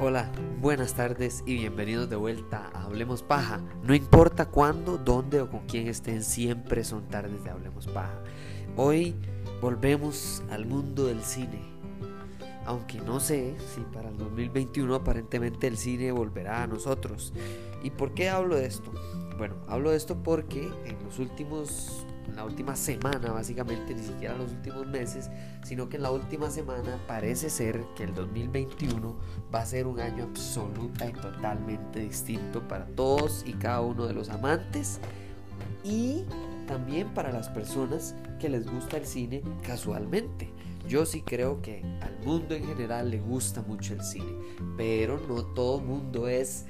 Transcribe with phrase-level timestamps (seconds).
[0.00, 0.30] Hola,
[0.60, 3.60] buenas tardes y bienvenidos de vuelta a Hablemos Paja.
[3.82, 8.22] No importa cuándo, dónde o con quién estén, siempre son tardes de Hablemos Paja.
[8.76, 9.14] Hoy
[9.60, 11.77] volvemos al mundo del cine.
[12.68, 17.32] Aunque no sé si para el 2021 aparentemente el cine volverá a nosotros.
[17.82, 18.92] ¿Y por qué hablo de esto?
[19.38, 22.04] Bueno, hablo de esto porque en los últimos
[22.36, 25.30] la última semana, básicamente, ni siquiera en los últimos meses,
[25.64, 29.16] sino que en la última semana parece ser que el 2021
[29.52, 34.12] va a ser un año absoluta y totalmente distinto para todos y cada uno de
[34.12, 35.00] los amantes
[35.82, 36.26] y
[36.66, 40.52] también para las personas que les gusta el cine casualmente.
[40.88, 44.32] Yo sí creo que al mundo en general le gusta mucho el cine,
[44.78, 46.64] pero no todo mundo es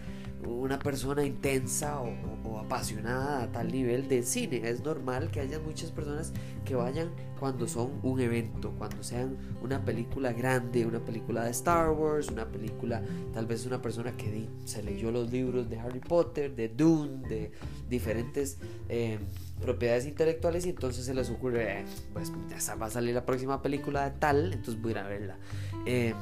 [0.44, 4.69] una persona intensa o, apasionada a tal nivel de cine.
[4.69, 6.33] Es normal que haya muchas personas
[6.64, 11.91] que vayan cuando son un evento, cuando sean una película grande, una película de Star
[11.91, 13.00] Wars, una película,
[13.33, 17.52] tal vez una persona que se leyó los libros de Harry Potter, de Dune, de
[17.89, 18.58] diferentes
[18.89, 19.19] eh,
[19.61, 23.61] propiedades intelectuales y entonces se les ocurre, eh, pues ya va a salir la próxima
[23.62, 25.39] película de tal, entonces voy a ir a verla.
[25.87, 26.14] Eh,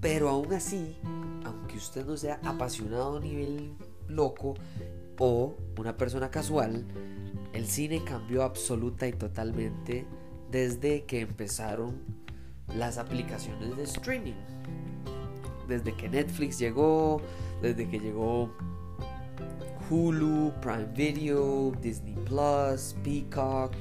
[0.00, 0.96] pero aún así,
[1.44, 3.74] aunque usted no sea apasionado a nivel
[4.08, 4.54] loco
[5.18, 6.84] o una persona casual,
[7.52, 10.04] el cine cambió absoluta y totalmente
[10.50, 12.02] desde que empezaron
[12.76, 14.34] las aplicaciones de streaming.
[15.68, 17.20] Desde que Netflix llegó,
[17.62, 18.50] desde que llegó
[19.94, 23.72] Hulu, Prime Video, Disney Plus, Peacock,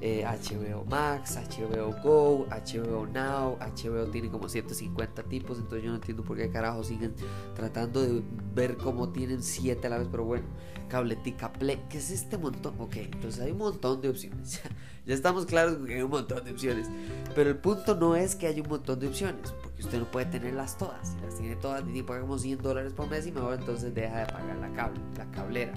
[0.00, 5.96] HBO eh, Max, HBO Go, HBO Now, HBO tiene como 150 tipos, entonces yo no
[5.96, 7.14] entiendo por qué carajo siguen
[7.54, 8.22] tratando de
[8.54, 10.46] ver cómo tienen 7 a la vez, pero bueno,
[10.88, 12.74] cabletica play, ¿qué es este montón?
[12.78, 14.58] Ok, entonces hay un montón de opciones,
[15.06, 16.88] ya estamos claros que hay un montón de opciones,
[17.34, 19.52] pero el punto no es que haya un montón de opciones,
[19.84, 23.10] usted no puede tenerlas todas, si las tiene todas y paga como 100 dólares por
[23.10, 25.72] mes y mejor entonces deja de pagar la, cable, la cablera.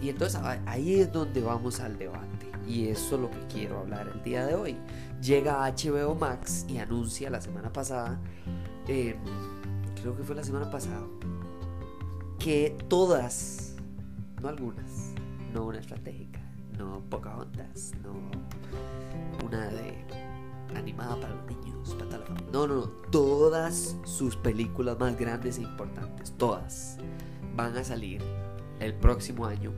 [0.00, 4.08] Y entonces ahí es donde vamos al debate y eso es lo que quiero hablar
[4.08, 4.76] el día de hoy.
[5.20, 8.18] Llega HBO Max y anuncia la semana pasada,
[8.88, 9.16] em,
[10.00, 11.06] creo que fue la semana pasada,
[12.38, 13.76] que todas,
[14.40, 15.12] no algunas,
[15.52, 16.40] no una estratégica,
[16.78, 18.14] no Pocahontas, no
[19.46, 20.23] una de
[20.74, 22.50] animada para los niños, para la familia.
[22.52, 26.98] No, no, no, todas sus películas más grandes e importantes, todas,
[27.54, 28.22] van a salir
[28.80, 29.72] el próximo año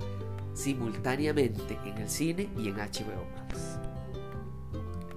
[0.54, 3.78] simultáneamente en el cine y en HBO Max.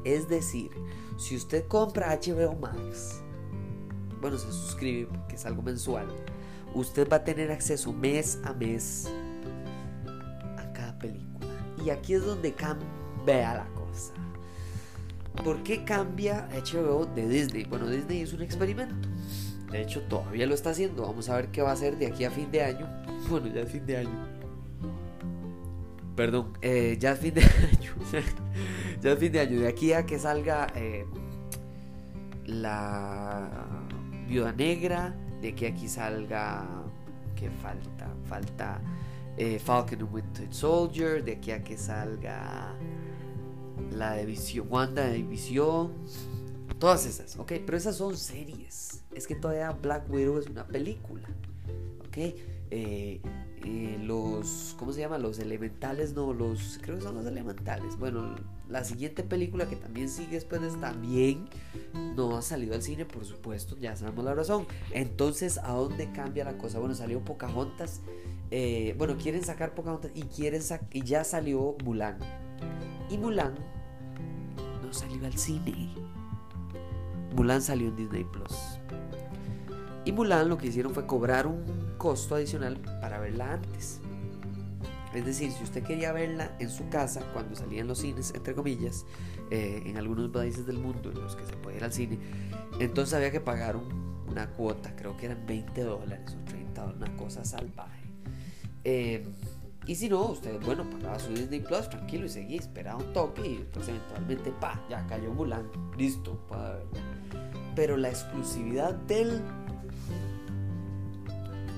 [0.04, 0.70] Es decir,
[1.18, 3.22] si usted compra HBO Max,
[4.22, 6.08] bueno, se suscribe porque es algo mensual,
[6.74, 9.10] usted va a tener acceso mes a mes
[10.58, 11.48] a cada película.
[11.84, 14.14] Y aquí es donde cambia la cosa.
[15.44, 17.64] ¿Por qué cambia HBO de Disney?
[17.64, 19.08] Bueno, Disney es un experimento.
[19.72, 21.04] De hecho, todavía lo está haciendo.
[21.04, 22.88] Vamos a ver qué va a hacer de aquí a fin de año.
[23.30, 24.40] Bueno, ya es fin de año
[26.20, 27.42] perdón, eh, ya es fin de
[27.72, 27.94] año.
[29.02, 29.62] ya es fin de año.
[29.62, 31.06] De aquí a que salga eh,
[32.46, 33.50] la
[34.28, 36.68] viuda negra, de que aquí salga.
[37.38, 38.10] que falta?
[38.28, 38.82] Falta
[39.38, 42.76] eh, Falcon and Winter Soldier, de aquí a que salga
[43.92, 45.94] la de Visión, Wanda de Visión.
[46.80, 49.04] Todas esas, ok, pero esas son series.
[49.14, 51.28] Es que todavía Black Widow es una película,
[52.08, 52.18] ok.
[52.72, 53.20] Eh,
[53.66, 55.18] eh, los, ¿cómo se llama?
[55.18, 57.98] Los elementales, no, los, creo que son los elementales.
[57.98, 58.36] Bueno,
[58.70, 61.50] la siguiente película que también sigue después de también
[62.16, 64.66] no ha salido al cine, por supuesto, ya sabemos la razón.
[64.92, 66.80] Entonces, ¿a dónde cambia la cosa?
[66.80, 68.02] Bueno, salió Pocahontas,
[68.52, 70.62] eh, bueno, quieren sacar Pocahontas y, quieren
[70.94, 72.18] y ya salió Mulan.
[73.10, 73.56] Y Mulan
[74.84, 75.90] no salió al cine.
[77.36, 78.80] Mulan salió en Disney Plus.
[80.06, 84.00] Y Mulan lo que hicieron fue cobrar un costo adicional para verla antes.
[85.14, 89.06] Es decir, si usted quería verla en su casa cuando salían los cines, entre comillas,
[89.50, 92.20] eh, en algunos países del mundo en los que se puede ir al cine,
[92.80, 93.76] entonces había que pagar
[94.30, 98.04] una cuota, creo que eran 20 dólares o 30 dólares, una cosa salvaje.
[98.84, 99.28] Eh,
[99.86, 103.48] y si no, usted, bueno, pagaba su Disney Plus tranquilo y seguía, esperaba un toque
[103.48, 107.02] y entonces eventualmente, pa, ya cayó Mulan, listo, verla.
[107.76, 109.42] Pero la exclusividad del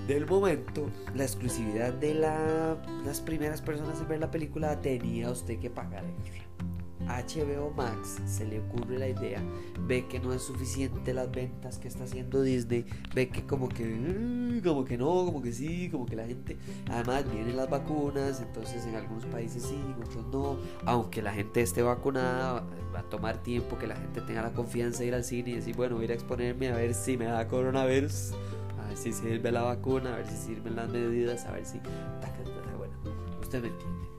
[0.07, 2.75] del momento, la exclusividad de la,
[3.05, 6.41] las primeras personas en ver la película tenía usted que pagar extra.
[7.17, 9.41] HBO Max se le ocurre la idea,
[9.87, 13.85] ve que no es suficiente las ventas que está haciendo Disney, ve que como que,
[13.85, 16.57] mm, como que no, como que sí, como que la gente,
[16.89, 21.61] además vienen las vacunas, entonces en algunos países sí, en otros no, aunque la gente
[21.61, 22.63] esté vacunada,
[22.93, 25.55] va a tomar tiempo que la gente tenga la confianza de ir al cine y
[25.55, 28.33] decir, bueno, voy a exponerme a ver si me da coronavirus,
[28.83, 31.79] a ver si sirve la vacuna, a ver si sirven las medidas, a ver si...
[32.77, 32.93] Bueno,
[33.41, 34.10] usted me entiende.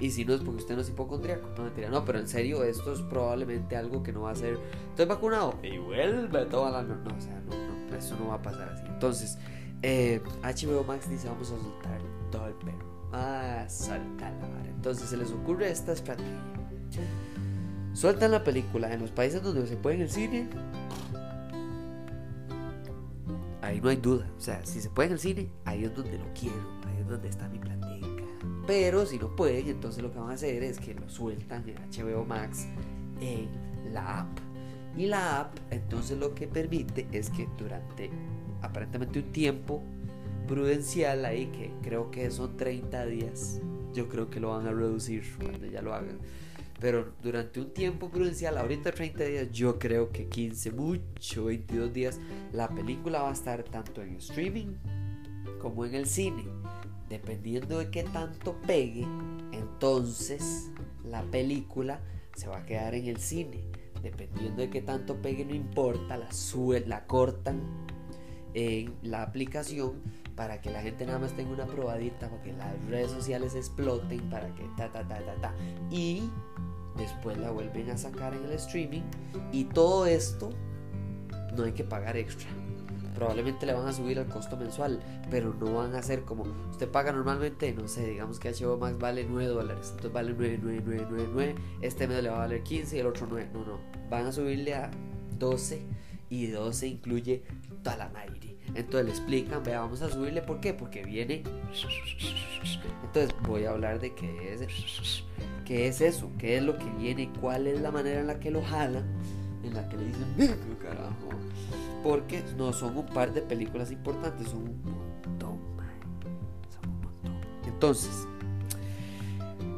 [0.00, 2.62] Y si no es porque usted no es hipocondriaco, no mentira, no, pero en serio,
[2.62, 4.58] esto es probablemente algo que no va a ser.
[4.90, 6.82] Estoy vacunado y vuelve toda la.
[6.82, 8.84] No, no, o sea, no, no, eso no va a pasar así.
[8.86, 9.38] Entonces,
[9.82, 12.00] eh, HBO Max dice: Vamos a soltar
[12.30, 12.86] todo el perro.
[13.12, 14.68] Ah, soltar la vara.
[14.68, 16.42] Entonces se les ocurre esta estrategia.
[17.92, 20.48] Sueltan la película en los países donde se puede en el cine.
[23.60, 24.30] Ahí no hay duda.
[24.36, 26.56] O sea, si se puede en el cine, ahí es donde lo quiero.
[26.86, 27.80] Ahí es donde está mi plan
[28.68, 31.76] pero si no pueden, entonces lo que van a hacer es que lo sueltan en
[31.90, 32.66] HBO Max
[33.18, 33.48] en
[33.94, 34.38] la app.
[34.94, 38.10] Y la app entonces lo que permite es que durante
[38.60, 39.82] aparentemente un tiempo
[40.46, 43.62] prudencial ahí, que creo que son 30 días,
[43.94, 46.18] yo creo que lo van a reducir cuando ya lo hagan.
[46.78, 52.20] Pero durante un tiempo prudencial, ahorita 30 días, yo creo que 15, mucho, 22 días,
[52.52, 54.74] la película va a estar tanto en streaming
[55.58, 56.44] como en el cine
[57.08, 59.06] dependiendo de qué tanto pegue,
[59.52, 60.70] entonces
[61.04, 62.00] la película
[62.34, 63.62] se va a quedar en el cine.
[64.02, 66.28] Dependiendo de qué tanto pegue, no importa, la,
[66.86, 67.60] la cortan
[68.54, 69.94] en la aplicación
[70.36, 74.30] para que la gente nada más tenga una probadita, para que las redes sociales exploten,
[74.30, 75.54] para que ta ta ta ta ta.
[75.90, 76.30] Y
[76.96, 79.02] después la vuelven a sacar en el streaming.
[79.50, 80.50] Y todo esto
[81.56, 82.48] no hay que pagar extra
[83.18, 86.88] probablemente le van a subir el costo mensual, pero no van a ser como usted
[86.88, 90.82] paga normalmente, no sé, digamos que HBO Max vale 9 dólares, entonces vale 9, 9,
[90.84, 93.64] 9, 9, 9, este mes le va a valer 15 y el otro 9, no,
[93.64, 94.92] no, van a subirle a
[95.36, 95.82] 12
[96.30, 97.42] y 12 incluye
[97.82, 98.56] toda la Nairi.
[98.76, 100.74] Entonces le explican, vea, vamos a subirle, ¿por qué?
[100.74, 101.42] Porque viene...
[103.02, 104.60] Entonces voy a hablar de qué es,
[105.64, 108.52] qué es eso, qué es lo que viene, cuál es la manera en la que
[108.52, 109.04] lo jalan,
[109.64, 111.30] en la que le dicen, carajo,
[112.08, 115.60] porque no son un par de películas importantes, son un montón,
[116.70, 117.40] son un montón.
[117.66, 118.26] Entonces,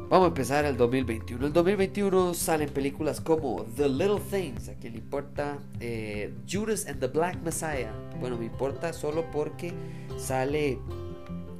[0.07, 1.47] vamos a empezar el 2021.
[1.47, 7.01] El 2021 salen películas como The Little Things, a quien le importa eh, Judas and
[7.01, 7.91] the Black Messiah.
[8.21, 9.73] Bueno, me importa solo porque
[10.15, 10.79] sale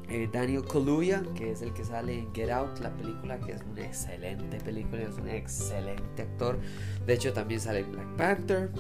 [0.08, 3.62] eh, Daniel Kaluuya, que es el que sale en Get Out, la película, que es
[3.70, 6.58] una excelente película, es un excelente actor.
[7.06, 8.72] De hecho, también sale Black Panther.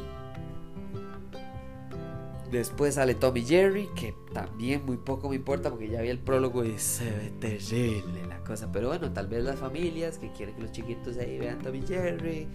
[2.51, 6.65] Después sale Tommy Jerry, que también muy poco me importa porque ya vi el prólogo
[6.65, 8.69] y se ve terrible la cosa.
[8.73, 12.49] Pero bueno, tal vez las familias que quieren que los chiquitos ahí vean Tommy Jerry,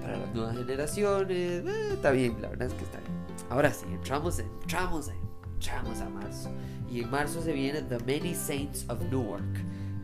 [0.00, 3.12] para las nuevas generaciones, eh, está bien, la verdad es que está bien.
[3.50, 5.10] Ahora sí, entramos, entramos,
[5.52, 6.50] entramos a marzo.
[6.90, 9.44] Y en marzo se viene The Many Saints of Newark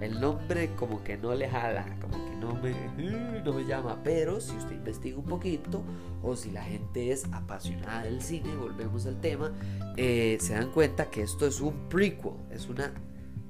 [0.00, 3.98] el nombre como que no le jala, como que no me, no me llama.
[4.02, 5.82] Pero si usted investiga un poquito
[6.22, 9.52] o si la gente es apasionada del cine, volvemos al tema,
[9.96, 12.92] eh, se dan cuenta que esto es un prequel, es una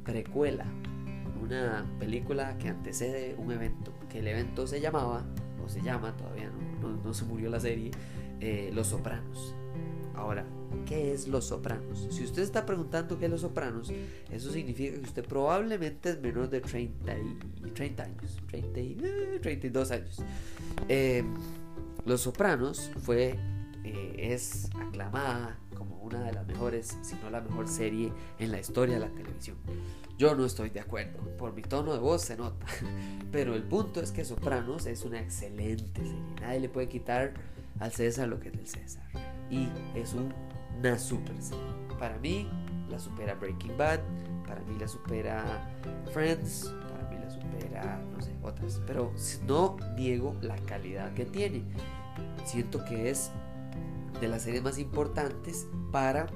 [0.04, 0.66] precuela,
[1.40, 5.24] una película que antecede un evento, que el evento se llamaba,
[5.70, 6.50] se llama, todavía
[6.80, 7.90] no, no, se murió la serie,
[8.40, 9.54] eh, Los Sopranos.
[10.14, 10.44] Ahora,
[10.86, 12.08] ¿qué es Los Sopranos?
[12.10, 13.92] Si usted está preguntando qué es Los Sopranos,
[14.30, 18.96] eso significa que usted probablemente es menor de 30, y, 30 años, 30 y,
[19.40, 20.22] 32 eh, años.
[20.88, 21.24] Eh,
[22.04, 23.38] Los Sopranos fue,
[23.84, 28.60] eh, es aclamada como una de las mejores, si no la mejor serie en la
[28.60, 29.56] historia de la televisión.
[30.20, 32.66] Yo no estoy de acuerdo, por mi tono de voz se nota,
[33.32, 37.32] pero el punto es que Sopranos es una excelente serie, nadie le puede quitar
[37.78, 39.02] al César lo que es del César
[39.48, 41.64] y es una super serie.
[41.98, 42.46] Para mí
[42.90, 44.00] la supera Breaking Bad,
[44.46, 45.42] para mí la supera
[46.12, 48.78] Friends, para mí la supera, no sé, otras.
[48.86, 49.14] Pero
[49.46, 51.64] no niego la calidad que tiene.
[52.44, 53.30] Siento que es
[54.20, 56.26] de las series más importantes para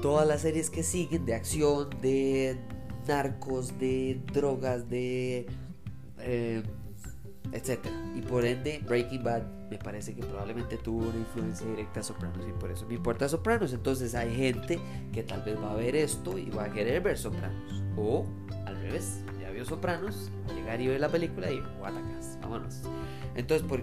[0.00, 2.58] todas las series que siguen de acción, de
[3.06, 5.46] narcos, de drogas, de...
[6.18, 6.62] Eh,
[7.52, 7.96] etcétera.
[8.14, 12.46] Y por ende, Breaking Bad me parece que probablemente tuvo una influencia directa a Sopranos
[12.48, 13.72] y por eso me importa Sopranos.
[13.72, 14.78] Entonces hay gente
[15.12, 17.82] que tal vez va a ver esto y va a querer ver Sopranos.
[17.96, 18.26] O
[18.66, 22.82] al revés, ya vio Sopranos, llegar y ve la película y guatacas, vámonos.
[23.34, 23.82] Entonces por,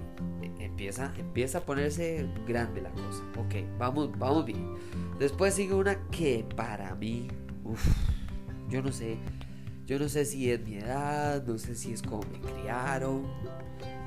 [0.59, 3.23] empieza, empieza a ponerse grande la cosa.
[3.37, 4.75] Ok, vamos, vamos bien.
[5.19, 7.27] Después sigue una que para mí,
[7.63, 7.87] uff,
[8.69, 9.17] yo no sé
[9.85, 13.23] Yo no sé si es mi edad, no sé si es como me criaron,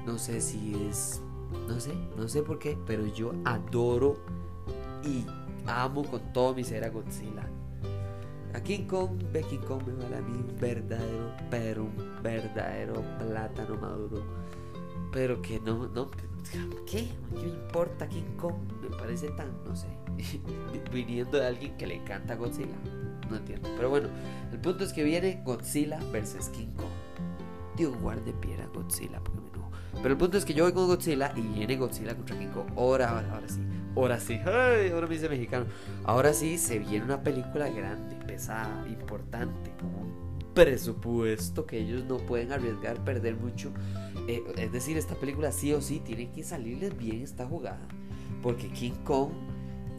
[0.04, 1.22] no sé si es,
[1.68, 4.16] no sé, no sé por qué, pero yo adoro
[5.04, 5.24] y
[5.66, 7.48] amo con todo mi ser a Godzilla.
[8.54, 13.04] A King Kong, ve King Kong me vale a mí un verdadero, pero un verdadero
[13.18, 14.24] plátano maduro.
[15.12, 16.10] Pero que no, no,
[16.86, 17.08] ¿qué?
[17.40, 18.56] ¿Qué importa King Kong?
[18.82, 19.86] Me parece tan, no sé,
[20.92, 22.76] viniendo de alguien que le encanta Godzilla.
[23.30, 23.68] No entiendo.
[23.76, 24.08] Pero bueno,
[24.52, 26.86] el punto es que viene Godzilla versus King Kong.
[27.76, 29.20] Digo, guarde piedra Godzilla.
[30.02, 32.66] Pero el punto es que yo voy con Godzilla y viene Godzilla contra King Kong.
[32.76, 33.60] Ahora, ahora, ahora sí.
[33.96, 34.40] Ahora sí.
[34.92, 35.66] Ahora me dice mexicano.
[36.04, 42.18] Ahora sí se viene una película grande, pesada, importante, con un presupuesto que ellos no
[42.18, 43.72] pueden arriesgar, perder mucho.
[44.28, 47.86] Eh, es decir, esta película sí o sí tiene que salirles bien esta jugada.
[48.42, 49.32] Porque King Kong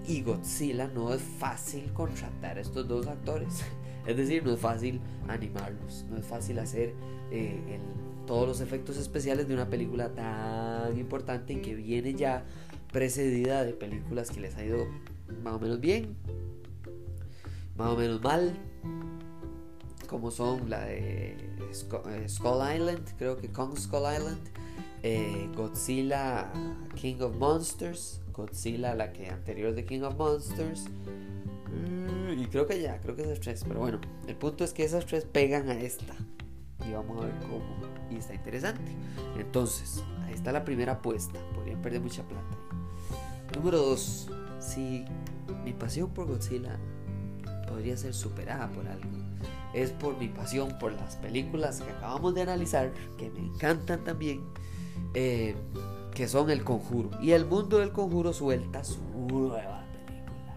[0.09, 3.63] y Godzilla no es fácil contratar a estos dos actores.
[4.07, 6.95] Es decir, no es fácil animarlos, no es fácil hacer
[7.31, 7.79] eh,
[8.25, 12.43] todos los efectos especiales de una película tan importante que viene ya
[12.91, 14.87] precedida de películas que les ha ido
[15.43, 16.15] más o menos bien,
[17.77, 18.57] más o menos mal,
[20.07, 24.39] como son la de eh, Skull Island, creo que Kong Skull Island,
[25.03, 26.51] eh, Godzilla
[26.95, 30.85] King of Monsters, Godzilla la que anterior de King of Monsters,
[31.67, 34.83] mm, y creo que ya, creo que esas tres, pero bueno, el punto es que
[34.83, 36.15] esas tres pegan a esta.
[36.87, 37.61] Y vamos a ver cómo.
[38.09, 38.91] Y está interesante.
[39.37, 41.39] Entonces, ahí está la primera apuesta.
[41.53, 42.57] Podrían perder mucha plata.
[43.55, 44.29] Número 2.
[44.59, 45.05] Si
[45.63, 46.79] mi pasión por Godzilla
[47.67, 49.09] podría ser superada por algo,
[49.73, 54.41] es por mi pasión por las películas que acabamos de analizar, que me encantan también,
[55.13, 55.55] eh,
[56.13, 57.11] que son El Conjuro.
[57.21, 60.55] Y el mundo del Conjuro suelta su nueva película.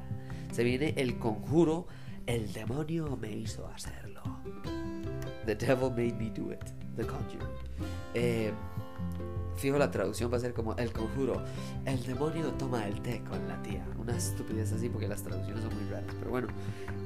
[0.53, 1.87] Se viene El Conjuro,
[2.27, 4.23] el demonio me hizo hacerlo.
[5.47, 6.65] The Devil Made Me Do It.
[6.97, 7.49] The Conjuring.
[8.15, 8.53] Eh,
[9.57, 11.43] fijo, la traducción va a ser como El Conjuro.
[11.85, 13.87] El demonio toma el té con la tía.
[13.99, 16.15] Una estupidez así porque las traducciones son muy raras.
[16.19, 16.49] Pero bueno,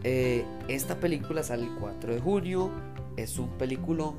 [0.02, 2.70] eh, esta película sale el 4 de junio.
[3.16, 4.14] Es un peliculón.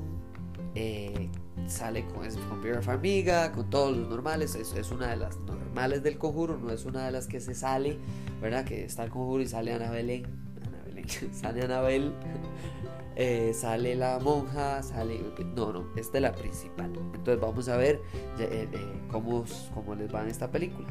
[0.74, 1.28] Eh,
[1.68, 4.54] sale con, con Vera Farmiga, con todos los normales.
[4.54, 7.54] Es, es, una de las normales del conjuro, no es una de las que se
[7.54, 7.98] sale,
[8.40, 8.64] ¿verdad?
[8.64, 10.26] Que está el conjuro y sale Ana Belén.
[10.66, 12.12] Ana Belén sale Anabel.
[13.20, 15.20] Eh, sale la monja, sale...
[15.56, 16.92] No, no, esta es la principal.
[16.94, 18.00] Entonces vamos a ver
[18.38, 19.44] eh, eh, cómo,
[19.74, 20.86] cómo les va en esta película.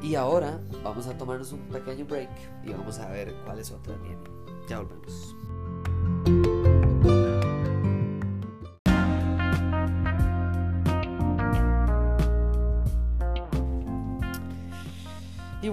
[0.00, 2.30] Y ahora vamos a tomarnos un pequeño break
[2.64, 4.24] y vamos a ver cuáles otras vienen.
[4.66, 5.36] Ya volvemos.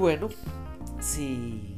[0.01, 0.29] Bueno,
[0.99, 1.77] si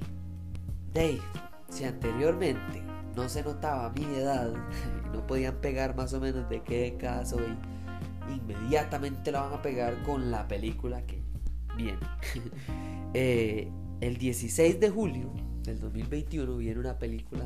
[0.94, 1.20] Dave
[1.68, 2.82] si anteriormente
[3.18, 4.53] no se notaba mi edad
[5.13, 7.38] no podían pegar más o menos de qué caso
[8.30, 11.22] y inmediatamente la van a pegar con la película que
[11.75, 12.00] viene.
[13.13, 17.46] eh, el 16 de julio del 2021 viene una película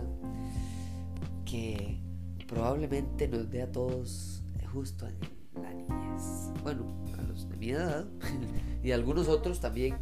[1.44, 2.00] que
[2.48, 5.18] probablemente nos dé a todos justo en
[5.60, 6.52] la niñez.
[6.62, 6.86] Bueno,
[7.18, 8.06] a los de mi edad
[8.84, 9.98] y algunos otros también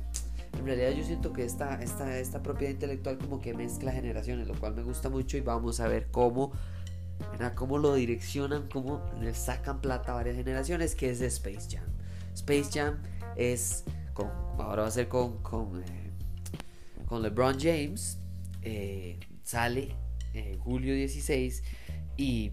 [0.57, 4.55] en realidad yo siento que esta, esta, esta propiedad intelectual como que mezcla generaciones, lo
[4.55, 6.51] cual me gusta mucho y vamos a ver cómo,
[7.55, 11.85] cómo lo direccionan, cómo le sacan plata a varias generaciones, que es de Space Jam.
[12.33, 13.01] Space Jam
[13.35, 13.83] es,
[14.13, 16.11] con, ahora va a ser con, con, eh,
[17.05, 18.19] con LeBron James,
[18.61, 19.95] eh, sale
[20.59, 21.63] julio 16
[22.17, 22.51] y,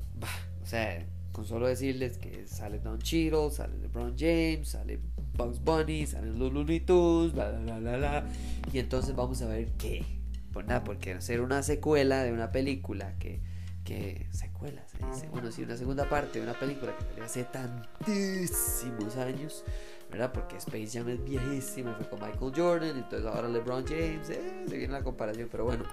[0.63, 5.01] o sea, con solo decirles que sale Don Cheadle, sale LeBron James, sale
[5.35, 8.25] Bugs Bunny, salen los Looney Tunes, bla, bla, bla, bla,
[8.73, 10.05] Y entonces vamos a ver qué.
[10.53, 13.41] Pues nada, porque hacer una secuela de una película que,
[13.85, 17.45] que secuela se dice, bueno, sí, una segunda parte de una película que salió hace
[17.45, 19.65] tantísimos años,
[20.11, 20.31] ¿verdad?
[20.33, 24.77] Porque Space Jam es viejísima, fue con Michael Jordan, entonces ahora LeBron James, eh, se
[24.77, 25.85] viene la comparación, pero bueno,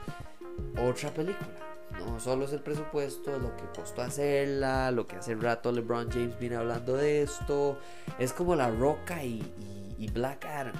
[0.78, 5.72] otra película no solo es el presupuesto, lo que costó hacerla, lo que hace rato
[5.72, 7.80] LeBron James viene hablando de esto.
[8.18, 10.76] Es como La Roca y, Black Adam.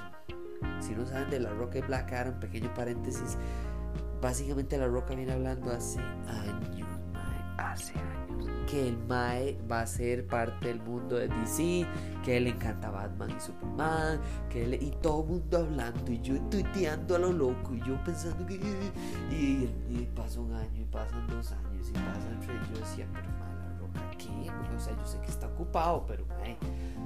[0.80, 3.36] Si no saben de La Roca y Black Adam, pequeño paréntesis.
[4.20, 6.79] Básicamente La Roca viene hablando hace años,
[7.60, 8.46] hace años.
[8.68, 11.86] Que el Mae va a ser parte del mundo de DC,
[12.24, 16.40] que él encanta Batman y Superman, que él, y todo el mundo hablando, y yo
[16.42, 18.54] tuiteando a lo loco, y yo pensando que.
[19.30, 22.56] Y, y pasa un año, y pasan dos años, y pasan tres.
[22.72, 24.50] Yo decía, pero mae, la roca, ¿qué?
[24.76, 26.56] O sea, yo sé que está ocupado, pero mae,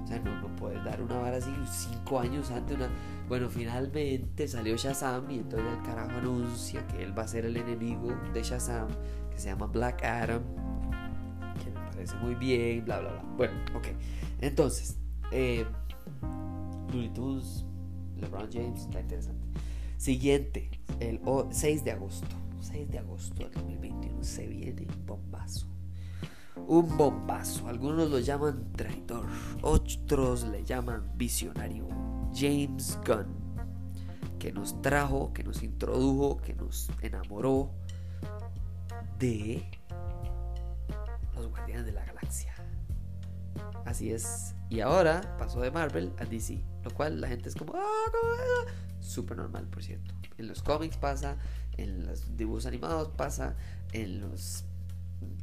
[0.02, 2.76] O sea, no, no puedes dar una vara así cinco años antes.
[2.76, 2.88] Una...
[3.28, 7.56] Bueno, finalmente salió Shazam y entonces el carajo anuncia que él va a ser el
[7.56, 8.88] enemigo de Shazam,
[9.34, 10.42] que se llama Black Adam,
[11.62, 13.22] que me parece muy bien, bla, bla, bla.
[13.36, 13.88] Bueno, ok.
[14.40, 14.96] Entonces,
[15.32, 15.66] eh,
[18.16, 19.46] LeBron James, está interesante.
[19.96, 22.36] Siguiente, el 6 de agosto.
[22.60, 25.66] 6 de agosto del 2021 se viene un bombazo.
[26.66, 27.68] Un bombazo.
[27.68, 29.26] Algunos lo llaman traidor,
[29.62, 31.88] otros le llaman visionario.
[32.32, 33.26] James Gunn,
[34.38, 37.70] que nos trajo, que nos introdujo, que nos enamoró
[39.18, 39.64] de
[41.34, 42.54] los Guardianes de la Galaxia.
[43.84, 44.54] Así es.
[44.70, 46.62] Y ahora pasó de Marvel a DC.
[46.82, 48.70] Lo cual la gente es como, ah,
[49.00, 50.14] súper normal, por cierto.
[50.36, 51.36] En los cómics pasa,
[51.76, 53.56] en los dibujos animados pasa,
[53.92, 54.64] en los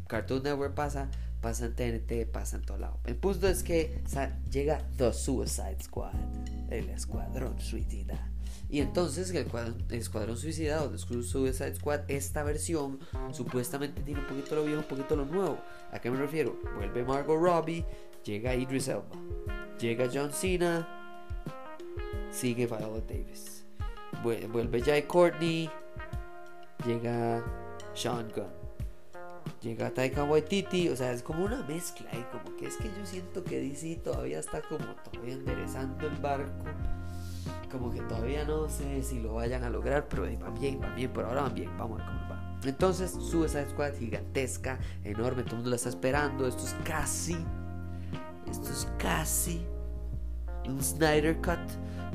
[0.08, 1.10] Cartoon Network pasa,
[1.42, 3.00] pasa en TNT, pasa en todo lado.
[3.06, 4.04] El punto es que
[4.50, 6.14] llega The Suicide Squad,
[6.70, 8.31] el Escuadrón Suicida.
[8.72, 9.48] Y entonces el
[9.90, 13.00] Escuadrón Suicida o The Suicide Squad, esta versión
[13.34, 15.60] supuestamente tiene un poquito lo viejo, un poquito lo nuevo.
[15.92, 16.58] ¿A qué me refiero?
[16.78, 17.86] Vuelve Margot Robbie,
[18.24, 19.04] llega Idris Elba,
[19.78, 20.88] llega John Cena,
[22.32, 23.66] sigue Viola Davis.
[24.24, 25.70] Vuelve Jai Courtney,
[26.86, 27.44] llega
[27.94, 28.62] Sean Gunn.
[29.62, 33.06] Llega Taika Waititi, o sea, es como una mezcla y como que es que yo
[33.06, 36.66] siento que DC todavía está como todavía enderezando el barco.
[37.72, 41.12] Como que todavía no sé si lo vayan a lograr, pero van bien, van bien,
[41.12, 42.60] por ahora van bien, vamos a ver cómo va.
[42.64, 46.48] Entonces, Suicide Squad gigantesca, enorme, todo el mundo la está esperando.
[46.48, 47.38] Esto es casi,
[48.50, 49.66] esto es casi
[50.68, 51.60] un Snyder Cut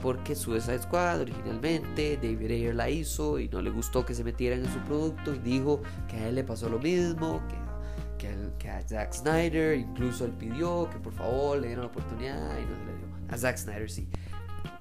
[0.03, 4.61] porque Suicide Squad originalmente David Ayer la hizo y no le gustó que se metieran
[4.61, 7.41] en su producto y dijo que a él le pasó lo mismo,
[8.19, 12.59] que, que, a Zack Snyder incluso él pidió que por favor le dieran la oportunidad
[12.59, 13.07] y no se le dio.
[13.29, 14.09] A Zack Snyder sí.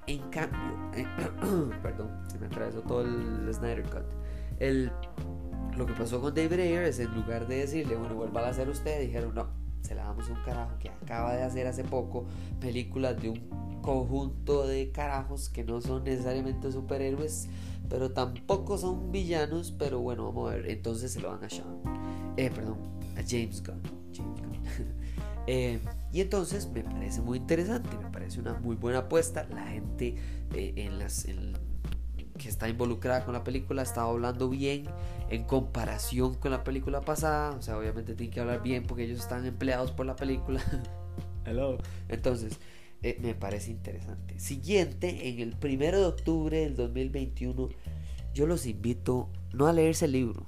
[0.06, 0.60] En cambio,
[1.82, 4.04] perdón, se me atravesó todo el Snyder Cut.
[4.58, 4.92] El,
[5.76, 8.68] lo que pasó con David Ayer es en lugar de decirle, bueno, vuelva a hacer
[8.68, 9.48] usted, dijeron, no,
[9.82, 12.26] se la damos un carajo que acaba de hacer hace poco
[12.60, 17.48] películas de un conjunto de carajos que no son necesariamente superhéroes,
[17.88, 21.80] pero tampoco son villanos, pero bueno, vamos a ver, entonces se lo dan a Sean,
[22.36, 22.78] eh, perdón,
[23.16, 23.80] a James Gunn.
[24.12, 24.62] James Gunn.
[25.46, 25.78] eh,
[26.12, 29.46] y entonces me parece muy interesante, me parece una muy buena apuesta.
[29.50, 30.16] La gente
[30.54, 31.26] eh, en las,
[32.36, 34.84] que está involucrada con la película está hablando bien
[35.30, 37.50] en comparación con la película pasada.
[37.56, 40.62] O sea, obviamente tienen que hablar bien porque ellos están empleados por la película.
[41.44, 41.78] Hello.
[42.08, 42.58] Entonces,
[43.02, 44.38] eh, me parece interesante.
[44.38, 47.68] Siguiente, en el primero de octubre del 2021,
[48.34, 50.46] yo los invito no a leerse el libro,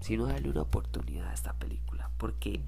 [0.00, 2.10] sino a darle una oportunidad a esta película.
[2.18, 2.60] Porque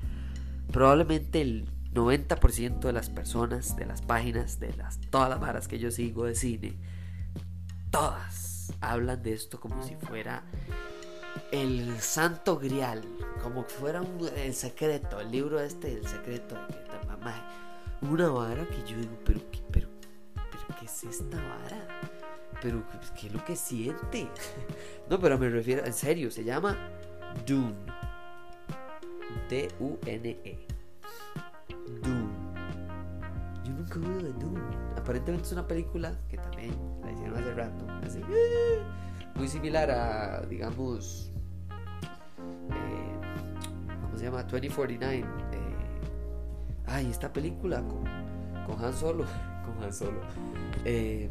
[0.73, 5.79] probablemente el 90% de las personas, de las páginas, de las, todas las varas que
[5.79, 6.75] yo sigo de cine,
[7.91, 10.43] todas hablan de esto como si fuera
[11.53, 13.03] el santo grial,
[13.43, 14.03] como fuera
[14.37, 16.57] el secreto, el libro este, el secreto
[17.07, 17.35] mamá.
[18.03, 19.89] Una vara que yo digo, pero, pero,
[20.35, 22.11] pero, ¿qué es esta vara?
[22.61, 22.83] Pero,
[23.19, 24.29] ¿qué es lo que siente?
[25.09, 26.77] no, pero me refiero, en serio, se llama
[27.47, 27.75] Dune.
[29.49, 30.74] D-U-N-E.
[32.03, 32.33] Dune.
[33.65, 34.61] Yo nunca he oído de Dune.
[34.97, 37.87] Aparentemente es una película que también la hicieron hace rato.
[38.05, 38.21] Así,
[39.35, 41.33] muy similar a, digamos,
[42.71, 44.43] eh, ¿cómo se llama?
[44.45, 45.19] 2049.
[45.19, 45.27] Eh,
[46.87, 47.83] ay, esta película
[48.67, 49.25] con, Han Solo.
[49.65, 50.21] Con Han Solo.
[50.85, 51.31] Eh,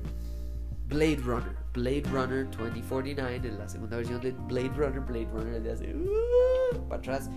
[0.87, 1.55] Blade Runner.
[1.73, 4.99] Blade Runner 2049 es la segunda versión de Blade Runner.
[4.99, 7.29] Blade Runner de hace uh, para atrás.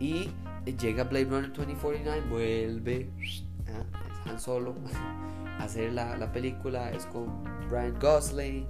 [0.00, 0.30] Y
[0.72, 3.10] llega Blade Runner 2049, vuelve
[3.68, 4.30] ¿ah?
[4.30, 4.74] Han Solo
[5.58, 6.90] a hacer la, la, película.
[6.90, 8.66] Es con Brian Gosling.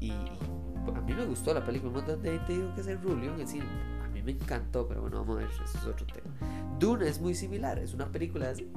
[0.00, 1.90] Y, a mí me gustó la película.
[1.90, 3.64] Un montón de gente dijo que es el Rulio en el cine.
[4.04, 6.34] A mí me encantó, pero bueno, vamos a ver, eso es otro tema.
[6.78, 8.70] Dune es muy similar, es una película así,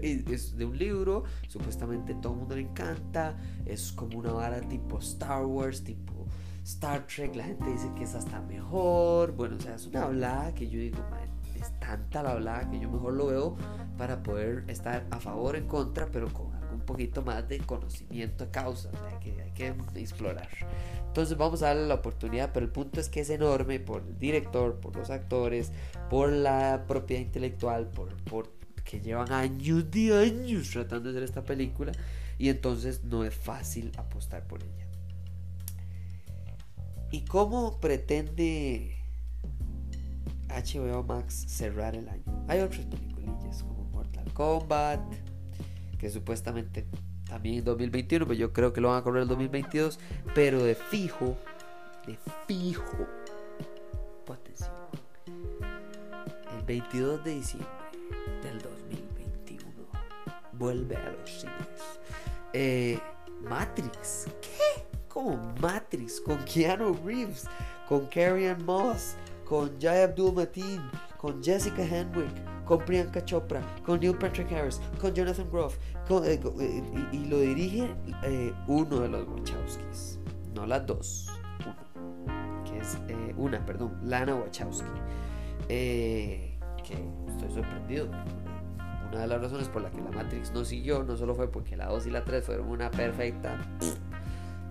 [0.00, 4.98] es de un libro, supuestamente todo el mundo le encanta, es como una vara tipo
[4.98, 6.26] Star Wars, tipo
[6.64, 10.54] Star Trek, la gente dice que es hasta mejor, bueno, o sea, es una hablada
[10.54, 11.27] que yo digo, es
[11.88, 13.56] tanta la hablada que yo mejor lo veo
[13.96, 18.44] para poder estar a favor o en contra, pero con un poquito más de conocimiento
[18.44, 20.48] de causa, que hay que explorar.
[21.06, 24.18] Entonces vamos a darle la oportunidad, pero el punto es que es enorme por el
[24.18, 25.72] director, por los actores,
[26.10, 28.52] por la propiedad intelectual, por, por
[28.84, 31.92] que llevan años de años tratando de hacer esta película
[32.38, 34.86] y entonces no es fácil apostar por ella.
[37.10, 38.97] ¿Y cómo pretende
[40.62, 42.22] HBO Max cerrar el año?
[42.48, 45.00] Hay otras peliculillas como Mortal Kombat,
[45.98, 46.86] que supuestamente
[47.28, 49.98] también en 2021, pero yo creo que lo van a correr el 2022,
[50.34, 51.36] pero de fijo,
[52.06, 53.06] de fijo,
[54.32, 54.70] atención,
[56.56, 57.68] el 22 de diciembre
[58.42, 59.86] del 2021
[60.52, 62.00] vuelve a los cines.
[62.52, 62.98] Eh,
[63.42, 64.86] Matrix, ¿qué?
[65.08, 67.44] Como Matrix, con Keanu Reeves,
[67.88, 69.14] con Carrie Ann Moss,
[69.48, 75.14] con Jay Abdul Mateen, con Jessica Henwick, con Priyanka Chopra, con Neil Patrick Harris, con
[75.14, 75.78] Jonathan Groff,
[76.24, 77.88] eh, eh, y, lo dirige
[78.24, 80.18] eh, uno de los Wachowskis,
[80.54, 81.28] no las dos,
[81.60, 82.98] uno, que es
[83.38, 84.88] una, perdón, Lana Wachowski,
[85.66, 86.58] que
[87.28, 88.08] estoy sorprendido.
[89.10, 91.78] Una de las razones por la que la Matrix no siguió no solo fue porque
[91.78, 93.58] la 2 y la 3 fueron una perfecta,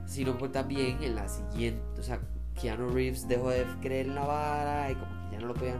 [0.06, 2.20] sino también en la siguiente, o sea,
[2.60, 5.80] Keanu Reeves dejó de creer en la vara y como que ya no lo podían,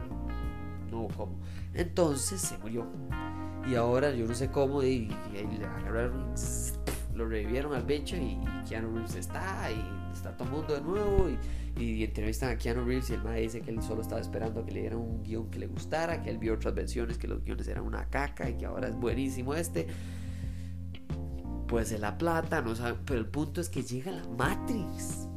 [0.90, 1.38] no cómo.
[1.74, 2.86] Entonces se murió.
[3.68, 5.10] Y ahora yo no sé cómo, y,
[7.14, 8.38] lo revivieron al bicho y,
[8.68, 11.28] Keanu Reeves está, y está todo el mundo de nuevo.
[11.28, 11.38] Y,
[11.82, 14.72] y entrevistan a Keanu Reeves y el madre dice que él solo estaba esperando que
[14.72, 17.68] le dieran un guion que le gustara, que él vio otras versiones, que los guiones
[17.68, 19.86] eran una caca y que ahora es buenísimo este.
[21.66, 25.27] Pues de la plata, no sabe, pero el punto es que llega la Matrix.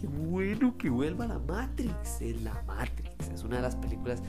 [0.00, 2.20] Qué bueno que vuelva la Matrix.
[2.20, 4.22] Es la Matrix, es una de las películas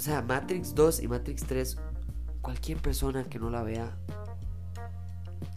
[0.00, 1.76] o sea, Matrix 2 y Matrix 3,
[2.40, 3.94] cualquier persona que no la vea,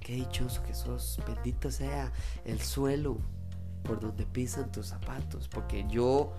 [0.01, 2.11] qué dichoso que sos, bendito sea
[2.43, 3.19] el suelo
[3.83, 6.33] por donde pisan tus zapatos, porque yo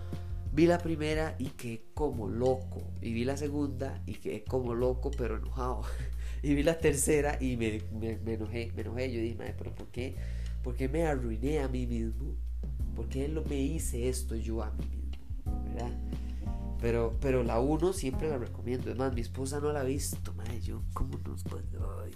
[0.52, 5.10] vi la primera y quedé como loco, y vi la segunda y quedé como loco
[5.10, 5.80] pero enojado,
[6.42, 7.76] y vi la tercera y me,
[8.28, 10.14] enojé, me enojé, yo dije, pero ¿por qué?
[10.64, 12.34] ¿Por qué me arruiné a mí mismo?
[12.96, 15.62] ¿Por qué no me hice esto yo a mí mismo?
[15.66, 15.90] ¿Verdad?
[16.80, 18.90] Pero, pero la 1 siempre la recomiendo.
[18.90, 20.32] Es más, mi esposa no la ha visto.
[20.32, 21.44] Madre, yo, ¿cómo nos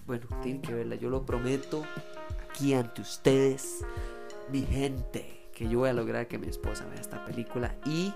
[0.07, 0.97] Bueno, tienen que verla.
[0.97, 1.85] Yo lo prometo
[2.49, 3.85] aquí ante ustedes,
[4.51, 8.15] mi gente, que yo voy a lograr que mi esposa vea esta película y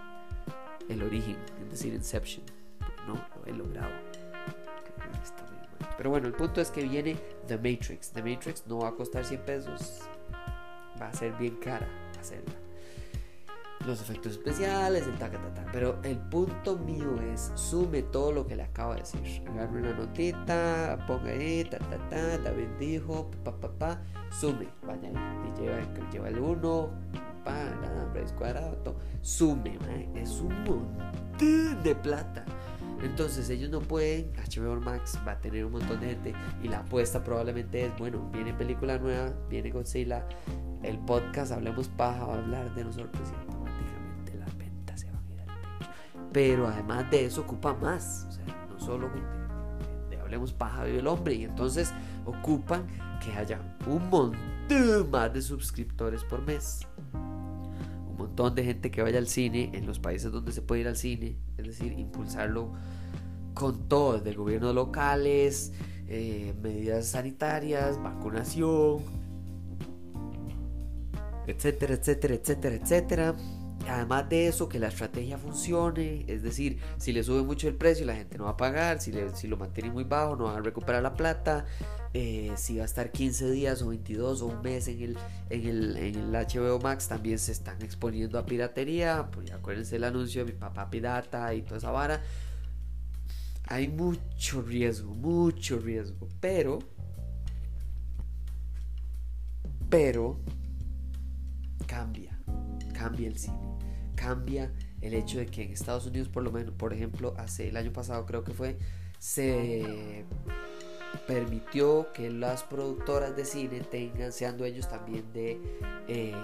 [0.89, 2.45] el origen, es decir, Inception.
[3.07, 3.93] No, lo he logrado.
[5.97, 7.17] Pero bueno, el punto es que viene
[7.47, 8.11] The Matrix.
[8.13, 10.01] The Matrix no va a costar 100 pesos.
[11.03, 11.89] Va a ser bien cara
[12.21, 12.63] hacerla
[13.87, 15.39] los efectos especiales, el taca,
[15.73, 19.43] Pero el punto mío es, sume todo lo que le acabo de decir.
[19.49, 25.11] Agarre una notita, ponga ahí, ta, ta, ta, David dijo, pa, pa, pa, sume, vaya
[25.11, 26.91] y lleva, el 1,
[27.45, 29.79] pa, nada, raíz cuadrado, sume,
[30.15, 32.45] es un montón de plata.
[33.03, 36.79] Entonces ellos no pueden, HBO Max va a tener un montón de gente y la
[36.79, 40.27] apuesta probablemente es, bueno, viene película nueva, viene Godzilla,
[40.83, 43.33] el podcast Hablemos Paja va a hablar de nosotros
[46.33, 49.11] pero además de eso ocupa más, o sea, no solo
[50.09, 51.93] de, hablemos paja vive el hombre, y entonces
[52.25, 52.87] ocupan
[53.23, 56.87] que haya un montón más de suscriptores por mes,
[58.33, 60.97] montón de gente que vaya al cine en los países donde se puede ir al
[60.97, 62.73] cine, es decir, impulsarlo
[63.53, 65.75] con todo, desde gobiernos locales,
[66.09, 69.03] eh, medidas sanitarias, vacunación,
[71.47, 73.35] etcétera, etcétera, etcétera, etcétera
[73.89, 78.07] además de eso, que la estrategia funcione, es decir, si le sube mucho el precio,
[78.07, 81.03] la gente no va a pagar, si, lo mantiene muy bajo, no va a recuperar
[81.03, 81.65] la plata,
[82.15, 85.19] eh, si va a estar 15 días o 22 o un mes en el,
[85.51, 90.05] en el, en el HBO Max, también se están exponiendo a piratería, pues acuérdense el
[90.05, 92.23] anuncio de mi papá pirata y toda esa vara.
[93.69, 96.81] Hay mucho riesgo, mucho riesgo, pero,
[99.89, 100.39] pero,
[101.87, 102.39] cambia,
[102.93, 103.72] cambia el cine
[104.15, 107.77] cambia el hecho de que en Estados Unidos, por lo menos, por ejemplo, hace el
[107.77, 108.79] año pasado creo que fue,
[109.19, 110.25] se
[111.27, 115.61] permitió que las productoras de cine tengan, sean dueños también de,
[116.09, 116.35] eh,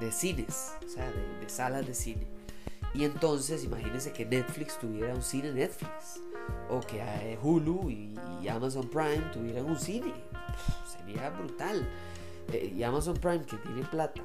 [0.00, 2.26] de cines, o sea, de, salas de cine.
[2.94, 6.20] Y entonces, imagínense que Netflix tuviera un cine Netflix,
[6.68, 8.16] o que eh, Hulu y,
[8.48, 10.12] Amazon Prime tuvieran un cine.
[10.96, 11.88] sería brutal.
[12.52, 14.22] Eh, y Amazon Prime, que tiene plata,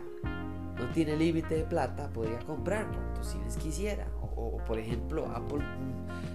[0.77, 4.07] no tiene límite de plata, podría comprar cuantos cines quisiera.
[4.38, 5.63] O, por ejemplo, Apple,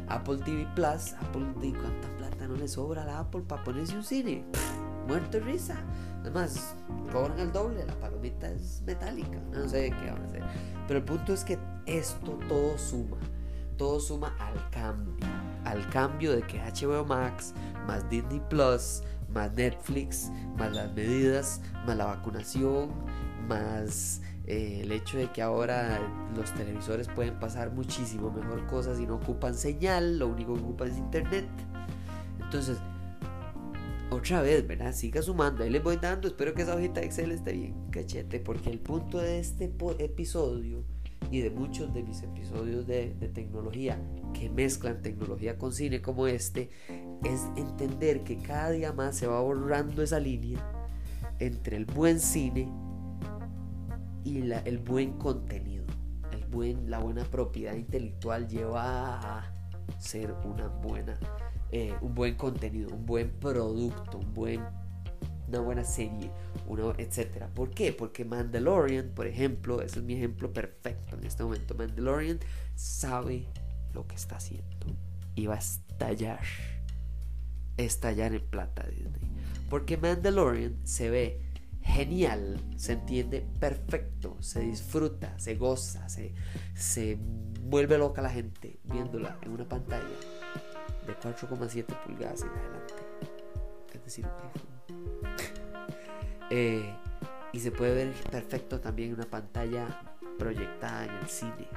[0.09, 3.97] Apple TV Plus, Apple, ¿de cuánta plata no le sobra a la Apple para ponerse
[3.97, 4.45] un cine?
[5.11, 5.77] muerto de risa.
[6.21, 6.77] Además,
[7.11, 10.43] cobran el doble, la palomita es metálica, no sé qué van a hacer.
[10.87, 13.17] Pero el punto es que esto todo suma,
[13.77, 15.27] todo suma al cambio,
[15.65, 17.55] al cambio de que HBO Max,
[17.87, 22.91] más Disney Plus, más Netflix, más las medidas, más la vacunación,
[23.51, 26.01] más eh, el hecho de que ahora
[26.37, 30.89] los televisores pueden pasar muchísimo mejor cosas y no ocupan señal, lo único que ocupan
[30.89, 31.47] es internet.
[32.41, 32.79] Entonces,
[34.11, 34.95] otra vez, ¿verdad?
[34.95, 38.41] Siga sumando, ahí les voy dando, espero que esa hojita de Excel esté bien cachete,
[38.41, 40.85] porque el punto de este episodio
[41.31, 44.01] y de muchos de mis episodios de, de, tecnología
[44.33, 46.71] que mezclan tecnología con cine como este
[47.23, 50.59] es entender que cada día más se va borrando esa línea
[51.39, 52.69] entre el buen cine
[54.25, 55.85] y el buen contenido.
[56.87, 59.55] La buena propiedad intelectual lleva a
[59.99, 61.17] ser una buena,
[61.71, 64.21] eh, un buen contenido, un buen producto,
[65.47, 66.31] una buena serie,
[66.99, 67.47] etc.
[67.55, 67.93] ¿Por qué?
[67.93, 71.75] Porque Mandalorian, por ejemplo, ese es mi ejemplo perfecto en este momento.
[71.77, 72.41] Mandalorian
[72.75, 73.47] sabe
[73.95, 74.87] lo que está haciendo
[75.37, 76.41] y va a estallar,
[77.77, 79.31] estallar en plata Disney.
[79.69, 81.50] Porque Mandalorian se ve
[81.91, 86.33] genial, se entiende perfecto, se disfruta, se goza, se,
[86.75, 87.19] se
[87.63, 90.05] vuelve loca la gente viéndola en una pantalla
[91.07, 92.95] de 4,7 pulgadas en adelante.
[93.93, 94.27] Es decir,
[96.51, 96.95] eh,
[97.53, 100.01] y se puede ver perfecto también en una pantalla
[100.39, 101.69] proyectada en el cine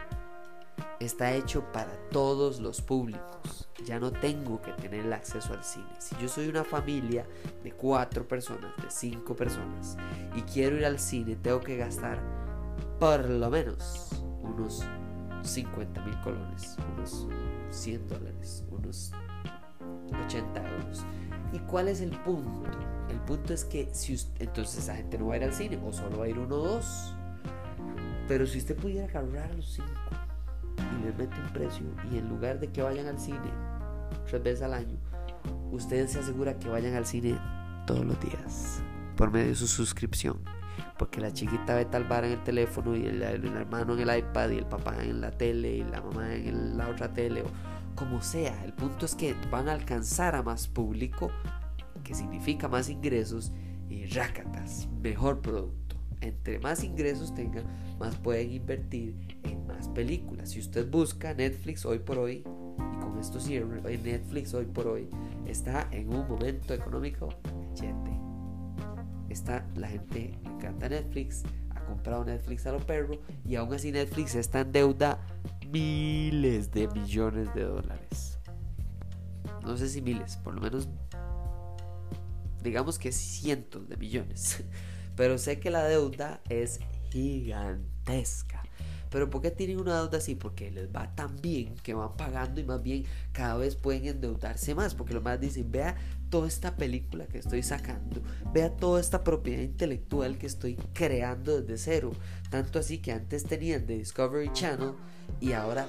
[1.00, 3.70] está hecho para todos los públicos.
[3.86, 5.90] Ya no tengo que tener el acceso al cine.
[6.00, 7.26] Si yo soy una familia
[7.64, 9.98] de cuatro personas, de cinco personas,
[10.36, 12.22] y quiero ir al cine, tengo que gastar
[13.00, 14.10] por lo menos
[14.42, 14.84] unos
[15.44, 17.28] 50 mil colones, unos
[17.70, 19.12] 100 dólares, unos
[20.26, 21.06] 80 euros.
[21.52, 22.70] ¿Y cuál es el punto?
[23.10, 25.80] El punto es que si usted, entonces esa gente no va a ir al cine,
[25.86, 27.14] o solo va a ir uno o dos.
[28.28, 29.90] Pero si usted pudiera agarrar los cinco
[31.04, 33.52] les un precio y en lugar de que vayan al cine
[34.28, 34.98] tres veces al año,
[35.72, 37.38] ustedes se asegura que vayan al cine
[37.86, 38.82] todos los días
[39.16, 40.40] por medio de su suscripción.
[40.98, 44.50] Porque la chiquita ve tal bar en el teléfono y el, hermano en el iPad
[44.52, 47.46] y el papá en la tele y la mamá en la otra tele o
[47.96, 48.64] como sea.
[48.64, 51.32] El punto es que van a alcanzar a más público,
[52.04, 53.52] que significa más ingresos
[53.90, 55.96] y rácatas, mejor producto.
[56.22, 57.66] Entre más ingresos tengan,
[58.00, 59.53] más pueden invertir en
[59.90, 60.50] películas.
[60.50, 65.10] Si usted busca Netflix hoy por hoy, y con esto cierro, Netflix hoy por hoy
[65.46, 67.30] está en un momento económico
[67.80, 68.12] gente.
[69.30, 73.92] Está, la gente le encanta Netflix, ha comprado Netflix a los perros y aún así
[73.92, 75.20] Netflix está en deuda
[75.72, 78.40] miles de millones de dólares.
[79.64, 80.88] No sé si miles, por lo menos
[82.64, 84.64] digamos que cientos de millones.
[85.16, 86.80] Pero sé que la deuda es
[87.12, 88.63] gigantesca.
[89.14, 90.34] Pero ¿por qué tienen una deuda así?
[90.34, 94.74] Porque les va tan bien que van pagando y más bien cada vez pueden endeudarse
[94.74, 94.96] más.
[94.96, 95.96] Porque lo más dicen, vea
[96.32, 101.78] toda esta película que estoy sacando, vea toda esta propiedad intelectual que estoy creando desde
[101.78, 102.12] cero.
[102.50, 104.94] Tanto así que antes tenían The Discovery Channel
[105.40, 105.86] y ahora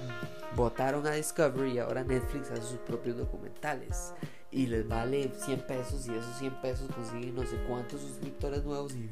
[0.54, 4.12] votaron a Discovery y ahora Netflix hace sus propios documentales
[4.54, 8.94] y les vale 100 pesos y esos 100 pesos consiguen no sé cuántos suscriptores nuevos
[8.94, 9.10] y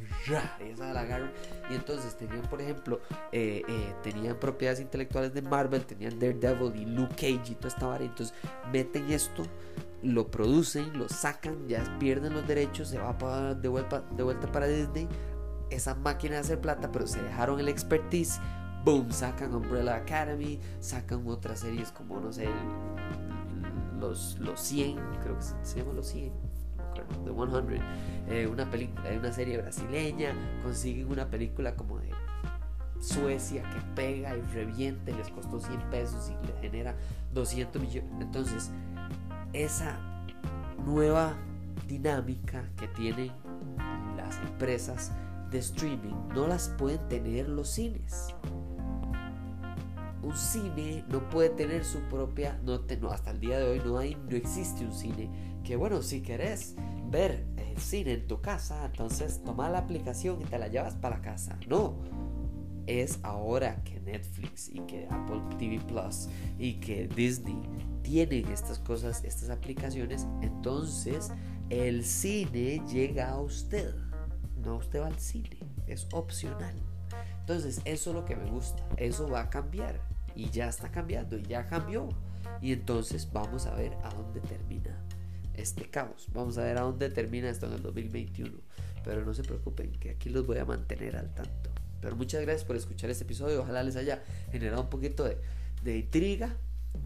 [0.60, 1.32] esa la agarran.
[1.68, 3.00] Y entonces tenían, por ejemplo,
[3.32, 7.86] eh, eh, tenían propiedades intelectuales de Marvel, tenían Daredevil y Luke Cage y toda esta
[7.88, 8.04] vara.
[8.04, 8.36] Entonces
[8.72, 9.42] meten esto,
[10.02, 14.50] lo producen, lo sacan, ya pierden los derechos, se va para, de, vuelta, de vuelta
[14.52, 15.08] para Disney.
[15.70, 18.38] Esa máquina de hacer plata, pero se dejaron el expertise.
[18.84, 22.48] Boom, sacan Umbrella Academy, sacan otras series como, no sé,
[24.02, 26.32] los, los 100, creo que se, llama Los 100,
[27.24, 27.82] The 100,
[28.28, 32.10] eh, una película, una serie brasileña, consiguen una película como de
[33.00, 36.94] Suecia que pega y reviente, les costó 100 pesos y le genera
[37.32, 38.10] 200 millones.
[38.20, 38.70] Entonces,
[39.52, 39.98] esa
[40.84, 41.34] nueva
[41.88, 43.32] dinámica que tienen
[44.16, 45.12] las empresas
[45.50, 48.34] de streaming no las pueden tener los cines
[50.22, 53.98] un cine no puede tener su propia, no, no, hasta el día de hoy no
[53.98, 55.28] hay, no existe un cine
[55.64, 56.76] que bueno, si querés
[57.10, 61.16] ver el cine en tu casa, entonces toma la aplicación y te la llevas para
[61.16, 61.58] la casa.
[61.68, 61.96] No,
[62.86, 67.60] es ahora que Netflix y que Apple TV Plus y que Disney
[68.02, 71.30] tienen estas cosas, estas aplicaciones, entonces
[71.70, 73.94] el cine llega a usted.
[74.56, 76.74] No usted va al cine, es opcional.
[77.40, 78.86] Entonces, eso es lo que me gusta.
[78.96, 80.00] Eso va a cambiar
[80.34, 82.08] y ya está cambiando y ya cambió.
[82.60, 84.98] Y entonces vamos a ver a dónde termina
[85.54, 86.28] este caos.
[86.32, 88.52] Vamos a ver a dónde termina esto en el 2021.
[89.04, 91.70] Pero no se preocupen, que aquí los voy a mantener al tanto.
[92.00, 93.62] Pero muchas gracias por escuchar este episodio.
[93.62, 95.38] Ojalá les haya generado un poquito de,
[95.82, 96.56] de intriga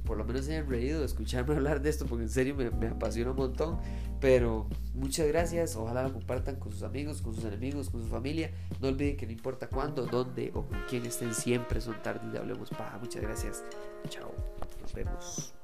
[0.05, 2.89] por lo menos se hayan reído escucharme hablar de esto, porque en serio me, me,
[2.89, 3.79] apasiona un montón.
[4.21, 8.51] Pero muchas gracias, ojalá lo compartan con sus amigos, con sus enemigos, con su familia.
[8.81, 12.39] No olviden que no importa cuándo, dónde o con quién estén, siempre son tardes de
[12.39, 12.99] Hablemos Paja.
[12.99, 13.65] Muchas gracias,
[14.09, 14.33] chao,
[14.81, 15.55] nos vemos.